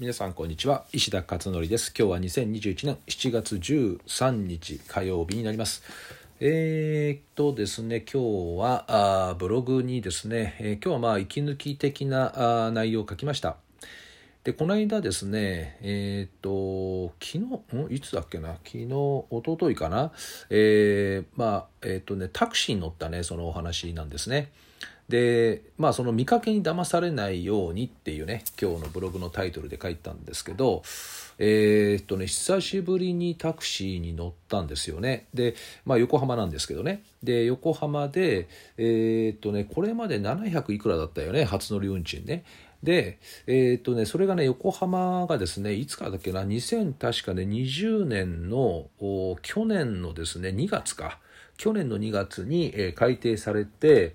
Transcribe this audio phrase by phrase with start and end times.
[0.00, 0.84] 皆さんこんにちは。
[0.92, 1.92] 石田勝則です。
[1.98, 5.82] 今日は2021年7月13日火曜日になります。
[6.38, 8.84] えー、っとですね今日は
[9.30, 13.56] あブログにですね、えー、今日はまあ息抜き的なあ内容を書きました。
[14.44, 17.92] でこの間ですねえー、っと昨日ん？
[17.92, 18.50] いつだっけな？
[18.64, 20.12] 昨日一昨日かな？
[20.48, 24.52] えー、まあえー、っとねタクシーに乗ったねそのお話なんですね。
[25.08, 30.82] でまあその見かけに騙されないようにっていうね今日のブログのタイトルで書いたんですけど
[31.38, 35.26] えー、っとね久しぶりにタクシーに乗ったんですよね。
[35.32, 35.54] で
[35.86, 37.02] まあ横浜なんですけどね。
[37.22, 42.44] で横浜でえー、っとねこれまで700いくらだったよね初乗り運賃ね。
[42.82, 48.88] で、えー、っとね、それがね、横浜がですね、いつからだっけな、2000確かね、20年の、
[49.42, 51.18] 去年のですね、2月か、
[51.56, 54.12] 去年の2月に、えー、改定されて、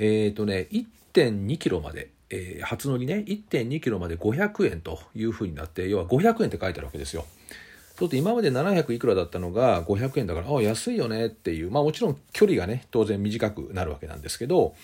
[0.00, 7.26] えっ、ー、とね、1.2キロまで、えー、初乗りね、1.2キロまで500円というふうになって、要は500円って書いてあるわけですよ。
[7.98, 14.74] ちょっと今まで700いくらだったのが500円だから、ああ、安いよねっていう、まあもちろん距離がね、当然短くなるわけなんですけど、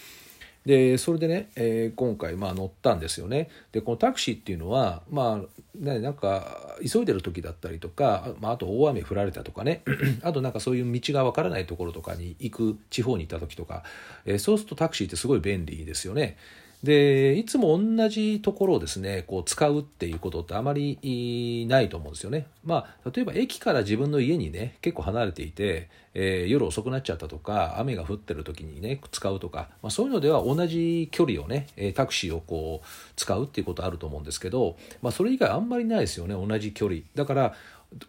[0.66, 3.48] でそれでね、えー、今回まあ乗ったんですよね。
[3.70, 9.82] でこのタクシーっていうのはまあねなんか急いでる時だったりとか、まあ、あと大雨降られたとかね。
[10.22, 13.84] あとなんかそういう道がわからないところとかに行く地方に行った時とか、
[14.24, 16.36] えー、そうするとタクシーってすごい便利ですよね。
[16.86, 22.46] でいつも同じところをですねこう使うっていうことってあまりないと思うんですよね。
[22.64, 37.00] まあ例えば駅から自分の家にね結構離れていて、えー、夜遅くなっちゃったとか雨が降ってる時にね使うとか、まあ、そういうのでは同じ距離をねタクシーをこう使うっていうことあると思うんですけど、まあ、それ以外あんまりないですよね同じ距離。
[37.16, 37.54] だから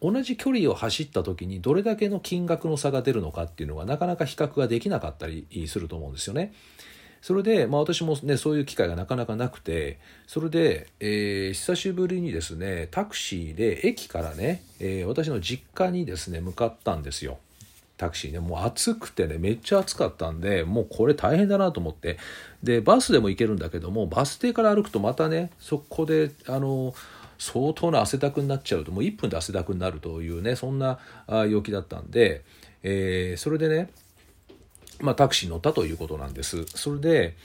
[0.02, 6.54] 同じ距離を走った時にどれだけの金額の差が出るのかっていうのがなかなか比較ができなかったりすると思うんですよね。
[7.22, 17.40] それで、まあ、私もねそういう機会がなかなかなくてそれで、えー、久しぶりにですねタクシーで駅からね、えー、私の実家にですね向かったんですよ。
[17.98, 22.18] タクシーねもう暑くてねめっちゃ暑かったんでもうこれ大変だなと思って
[22.64, 26.94] でバスでも行けるんだけどもバス停から歩くとまたねそこであの
[27.40, 31.00] 相当な汗だくになっちゃうともう1分で汗だくになるというねそんな
[31.50, 32.44] 陽気だったんで、
[32.84, 33.90] えー、それでね
[35.00, 36.66] まあ、タクシー乗ったということなんです。
[36.66, 37.36] それで、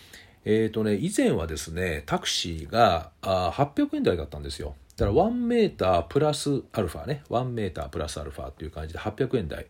[0.45, 4.75] えっ、ー、とね、以前はですね、タクシーがあ800円台だったんですよ。
[4.97, 9.67] だから1メータープラスアルファね、1メータープラスアルファっていう感じで800円台。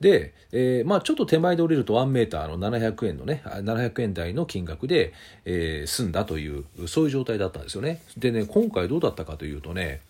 [0.00, 5.12] で、えー、まあちょっと手前で降りると1メーターの700円のね、700円台の金額で、
[5.44, 8.02] えー、済んだという、そういう状態だったんですよね。
[8.18, 10.00] でね、今回どうだったかというとね、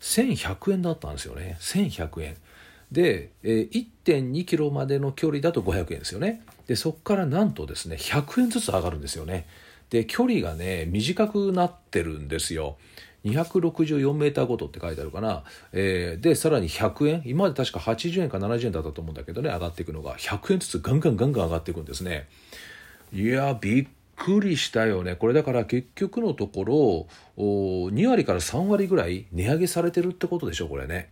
[0.00, 1.56] 1100円だったんですよね。
[1.60, 2.36] 1100円。
[2.92, 6.42] で、えー、1.2キロまでの距離だと500円ですよね。
[6.66, 9.46] で、そこからなんとですね、100円ずつ上がるんですよね。
[9.90, 12.76] で、距離がね、短くなってるんですよ。
[13.24, 15.44] 264メーターごとって書いてあるかな。
[15.72, 17.22] えー、で、さらに100円。
[17.24, 20.16] 今まで確か80円か70円だったと思うんだけどね、上がっていくのが。
[20.16, 22.28] 100円ずつガンガンガンガン上がっていくんですね。
[23.12, 23.86] いや、びっ
[24.16, 25.16] くりしたよね。
[25.16, 27.06] これだから結局のところ、
[27.36, 31.10] 2割から3割ぐらい値上げされてるってことでしょ、これね。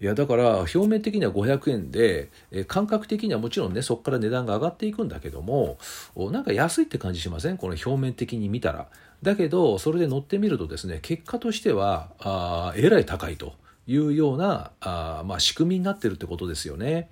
[0.00, 5.78] いやだから表面的には500円で、え感覚的にはもちろんねそこから値段が上がっていくんだけども
[6.16, 7.56] なんか安いって感じしません？
[7.56, 8.88] この表面的に見たら。
[9.22, 13.54] だけどそれで乗ってみるとですね結果としてはあえらい高いと
[13.86, 17.08] いうようなあ、まあ、仕組みになってるってことですよね。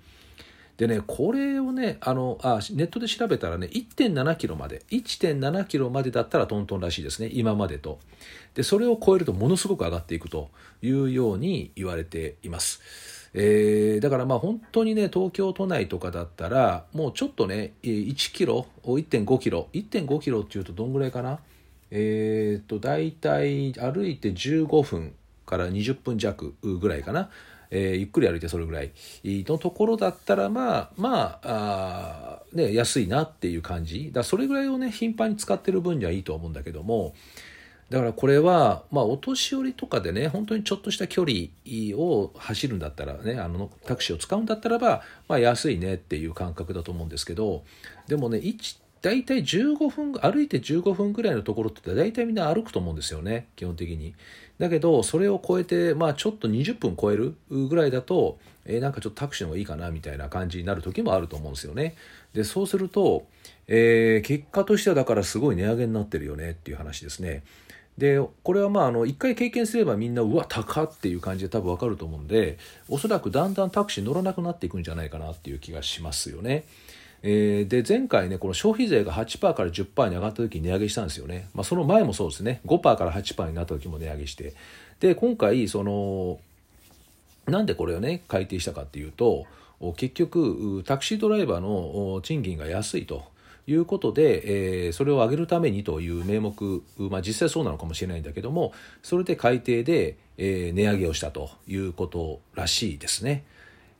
[0.77, 7.99] でね、これをね、あの、あ、ネットで調べたらね、1.7キロまで、1.7キロまでだったらトントンらしいですね、今までと。
[8.55, 10.49] で、それを超えるとものすごく上がっていくと
[10.81, 12.81] いうように言われています。
[13.37, 21.39] えー、だからまあ本当にね、東京都内とかだったら、もうちょっとね、1キロ、1.5キロ、1.5キロっていうとどんぐらいかな？
[21.91, 25.13] えっ、ー、と、大体歩いて15分
[25.45, 27.29] から20分弱ぐらいかな？
[27.71, 28.91] えー、ゆっくり歩いてそれぐらい
[29.23, 34.11] のところだったらまあまああ、ね、安いなっていう感じ。
[34.13, 37.13] だそれぐらいをね頻繁に使ってる分にはいいと思うんだけども
[37.89, 41.49] だからこれは、まあ、お年寄りとかでね本当にちょっとした距離
[41.95, 47.63] を走るんだったらねあのタクシーを使うんだったらば、まあ、安いねっていう感覚だと思うんですけど
[48.07, 48.39] でもね
[49.05, 54.15] 大体15分歩いて15分ぐらいのところって大体みんな歩くと思うんですよね基本的に。
[54.57, 61.95] だけどそれを超えてまあちょっと20分超えるぐらいだと、えー、なんかちょっとタクシーの方がいいかなみたいな感じになる時もあると思うんですよね。
[62.33, 63.27] でそうすると、
[63.67, 67.43] えー、結果としてはだからすごい値上げになってるよねっていう話ですね。
[67.99, 72.57] でこれはまああの1回経験すればみんなうわ高っていう感じで多分分かると思うんで
[72.89, 76.65] おそらくだんだんタクシー乗らなくなっていくんじゃないかなっていう気がしますよね。
[77.23, 82.61] えー、で前回ねこの消費税が8%から10%に上がった時に値上げしたんですよね、まあ、その前もそうですね。
[82.65, 84.53] 5%から8%になった時も値上げして。
[84.99, 86.39] で今回その
[87.47, 89.45] なんでこれをね改定したかっていうと
[89.97, 93.35] 結局タクシードライバーの賃金が安いと。
[93.67, 103.43] いうことで、えー、それを上げるためにという名目、まあ、実際そうなのかもしれないんだけどもそれで改定で、えー、値上げをしたということらしいですね。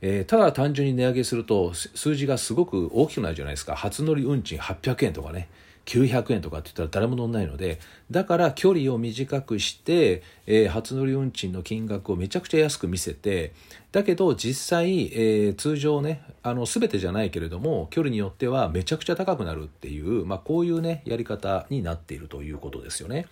[0.07, 3.75] えー、ただ単純に値上げすると数字がすごく大きくなるじゃないですか。
[3.75, 5.49] 初乗り運賃800円とかね。
[5.85, 7.79] 900円とかって言ったら誰も乗んないので。
[8.11, 13.53] だから距離を短くして、えー、初乗り運賃の金額をめちゃくちゃ安く見せて
[13.91, 23.25] だけど実際、えー、通常ねあの全てじゃないけれども距離によってはめちゃくちゃ高くなるっていう、まあ、こういうねやり方になっているということですよね。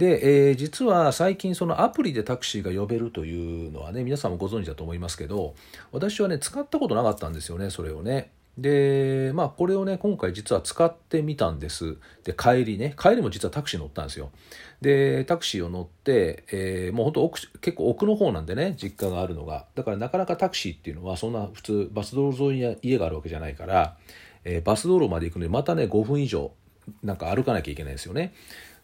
[0.00, 5.54] で、えー、実は最近そのアプリでタクシーが呼べるというのはね皆さんもご存知だと思いますけど
[5.92, 8.30] 私はね使ったことなかったんですよねそれをね。
[8.56, 11.98] でまあこれをね今回実は使ってみたんです。
[12.24, 14.30] で帰りね帰りも実はタクシー乗ったんですよ。
[14.80, 19.66] でタクシーを乗って、えー、もうほんと奥結構奥の方なんでね実家があるのが。
[19.74, 23.98] だからなかなかタクシーっていうのはそんな普通バス道路沿いに家があるわけじゃないから、
[24.44, 26.52] えー、バス道路まで行くのにまたね5分以上
[27.02, 28.32] なんか歩かなきゃいけないですよね。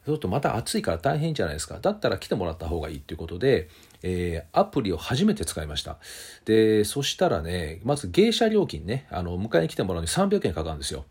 [0.06, 3.68] そうするとまた暑いから大変じゃないですかだったら来てもらった方がいいっていうことで、
[4.04, 5.98] えー、アプリを初めて使いました
[6.44, 11.04] でそしたらねまず芸者料金ねあの迎えに来てもらうのに300円かかるんですよ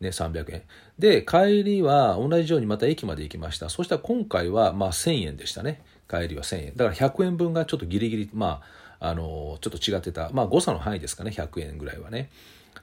[0.00, 0.62] ね、300円。
[0.98, 3.68] で、帰りは同じようにまた駅まで行きました。
[3.68, 5.82] そしたら今回はまあ1000円でしたね。
[6.10, 6.76] 帰りは1000円。
[6.76, 8.60] だから100円分がちょっとギリギリ、ま
[8.98, 10.30] あ、あの、ちょっと違ってた。
[10.32, 12.30] まあ誤差の範囲ですかね、100円ぐらいはね。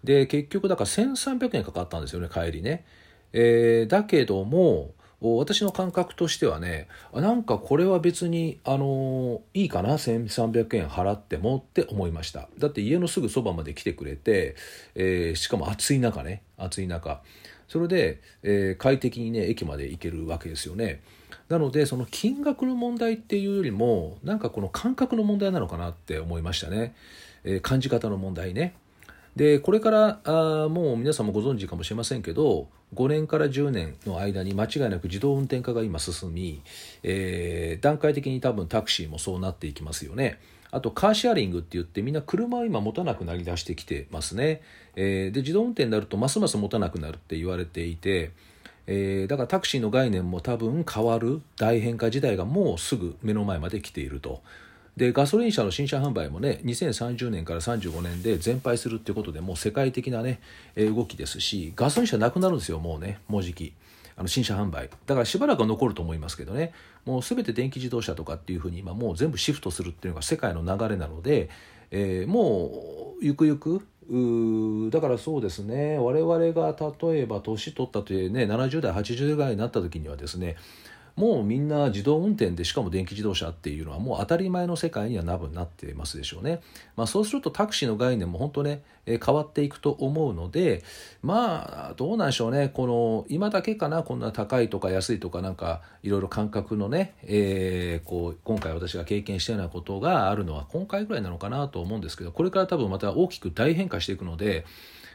[0.04, 2.86] で、結局だから1300円かかったんですよね、帰りね。
[3.34, 12.50] えー、だけども、私の感覚としてはねなんかこれは別にあのいいかな1300円払ってもって思いました。
[12.58, 14.56] だって家のすぐそばまで来てくれて、
[14.96, 17.22] えー、しかも暑い中ね暑い中。
[17.68, 21.02] それで、えー、快適にね駅まで行けるわけですよね。
[21.50, 26.96] なのでその金額の問題っていうよりもなんかこの感覚の問題なのかなって思いましたね、
[27.44, 28.74] えー、感じ方の問題ね。
[29.36, 36.62] でこれからあもう皆さんもご存知かもしれませんけど5年から10年の間に間違いなく自動運転化が今進み、
[37.04, 40.40] えー、段階的に多分タクシーもそうなっていきますよね。
[40.72, 44.62] あとカーシェアリングって言ってみんな車を今持たなくなりだしてきてますね。
[44.96, 48.32] えー、で自動運転になるとますます持たなくなるって言われていて、
[48.88, 54.42] えー、だからタクシーの概念も多分変わる大変化時代がもうすぐ目の前まで来ていると。
[54.98, 60.42] でガソリン車の新車販売もね2030年から35年で全廃するっていうことでもう世界的なね
[60.76, 63.74] 動きですしガソリン車なくなるんですよもうねもうじき。
[64.18, 64.90] あの新車販売。
[65.06, 66.74] だからしばらくは残ると思いますけどね。
[67.06, 71.50] もう全て電気自動車とかっていうふうに今もう全部シフトするっていうのが世界の流れなので、
[71.90, 73.82] えー、もうゆくゆく
[74.92, 75.98] だからそうですね。
[75.98, 76.76] 我々が
[77.10, 80.58] 例えば年取ったというね70代80代ぐらいになった時にはですね
[81.16, 86.62] もうみんな自動運転でしかも電気自動車っていうのはもう当たり前の世界には多分なっていますでしょうね。
[86.96, 90.84] まあ、そうするとタクシーの概念も本当ね、変わっていくと思うので
[91.24, 104.66] まあどうなんでしょうねこの今だけかなこんな高いとか安いとかなんかいろいろ感覚のね、えー、こう今回私が経験したようなことがあるのは今回ぐらいなのかなと思うんですけどこれから多分また大きく大変化していくので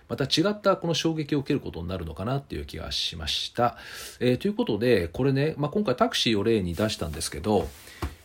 [0.09, 3.77] また違ったこの衝撃を受けることになるのかなっていう気がしました。
[4.21, 7.69] えー、ということでこれね、まあ、今回タクシーを例に出したんですけど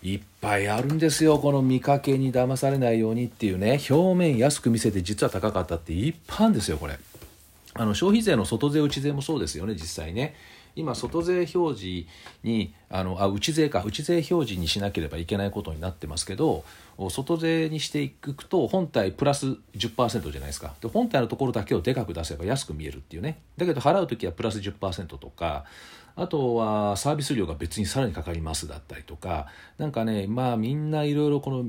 [0.04, 6.98] いっぱいあるんですよこの見かけに騙されないようにっていうね表面安く見せて実は高かったっていっぱいあるんですよこれ。
[7.74, 10.36] あの消費税の外税内税もそうですよね実際ね。
[10.76, 12.08] 今外税表示
[12.44, 16.64] にあのあ内税か内税表示にしなければいけないことになってますけど
[16.98, 20.74] 外税にしていくと本体プラス10%じゃないですか。
[20.82, 23.40] で本体のところだけをでかく出せば安く見えるっていうね。
[23.58, 25.66] だけど払う時はプラス10%とか
[26.16, 29.48] あとはサービス料が別にさらにかかりますだったりとか
[29.78, 31.66] なんかねまあみんないろいろこの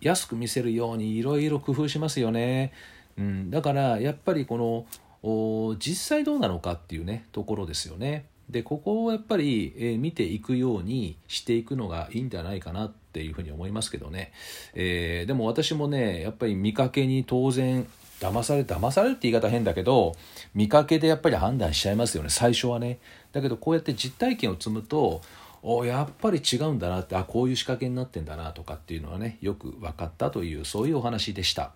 [0.00, 2.72] 安く見せるようにいろいろ工夫しますよね、
[3.18, 8.26] うん、だからやっぱりこの実際どうなのかっていうねところですよね。
[8.50, 14.32] でここをやっぱり、えー、見ていくようにしていくのがいいんじゃないかなっていうふうに思いますけどね、
[14.74, 17.86] えー、でも私もねやっぱり見かけに当然
[18.20, 20.14] 騙され騙されるって言い方変だけど
[20.54, 22.28] 見かけでやっぱり判断しちゃいますよね。
[22.28, 23.00] 最初はね。
[23.32, 25.22] だけどこうやって実体験を積むと
[25.62, 31.72] おやっぱり違うんだなってあこういう仕掛けになってんだなとかっていうのはねよく分かったというそういうお話でした。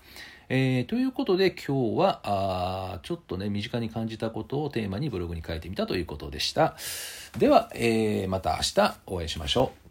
[0.48, 6.76] えー、ということで今日はあちょっとね身近に感じたことをテーマにブログに書いてみたということでした。
[7.38, 9.85] では、えー、また明日お会いしましょう。